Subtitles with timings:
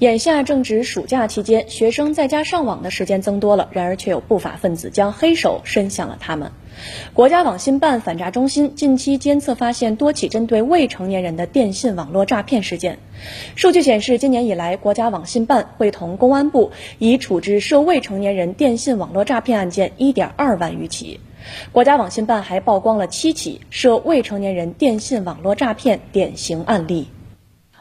[0.00, 6.52] 眼下正值暑假期间，学生在家上网的时间增多了，然而却有不法分子将黑手伸向了他们。
[7.12, 12.98] 国家网信办反诈中心近期监测发现多起针对未成年人的电信网络诈骗事件。
[13.56, 21.20] 数据显示，今年以来，国家网信办会同公安部已处置涉未成年人电信网络诈骗案件1.2万余起。
[21.72, 27.08] 国家网信办还曝光了七起涉未成年人电信网络诈骗典型案例。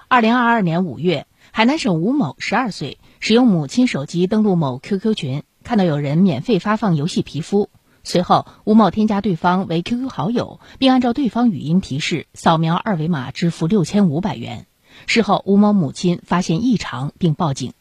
[0.09, 1.25] 二零二二年五月。
[1.59, 7.69] 海南省吴某十二岁，使用母亲手机登录某 QQ 群，看到有人免费发放游戏皮肤。
[8.01, 14.67] 随后，吴某添加对方为 QQ 好友，并按照对方语音提示扫描二维码支付六千五百元。
[15.05, 17.73] 事后，吴某母亲发现异常并报警。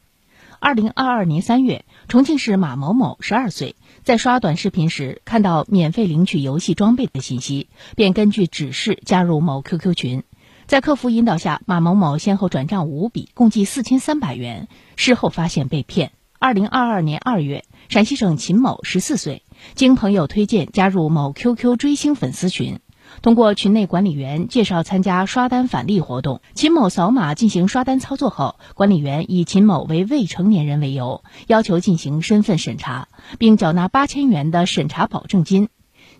[0.58, 10.24] 二零二二年三月，重庆市马某某十二岁，在刷短视频时看到免费领取游戏装备的信息，便根据指示加入某 QQ 群。
[10.68, 14.68] 在客服引导下，马某某先后转账五笔，共计四千三百元。
[14.96, 16.12] 事后发现被骗。
[16.38, 19.44] 二零二二年二月，陕西省秦某十四岁，
[19.74, 22.80] 经朋友推荐加入某 QQ 追星粉丝群。
[23.22, 35.70] 通过群内管理员介绍参加刷单返利活动，秦某扫码进行刷单操作后，管理员以秦某为未成年人为由，要求进行身份审查，并缴纳八千元的审查保证金。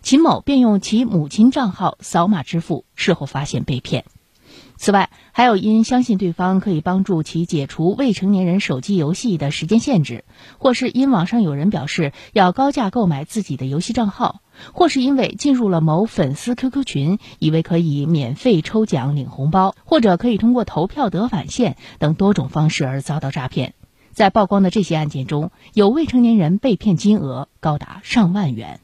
[0.01, 4.05] 秦某便用其母亲账号扫码支付，事后发现被骗。
[4.81, 10.23] 此外，还有因相信对方可以帮助其解除未成年人手机游戏的时间限制，
[10.57, 14.39] 或是因网上有人表示要高价购买自己的游戏账号，
[14.71, 23.73] 或是因为进入了某粉丝 QQ 群，以为可以免费抽奖领红包，或者可以通过投票得返现等多种方式而遭到诈骗。
[24.13, 28.79] 在曝光的这些案件中，有未成年人被骗金额高达上万元。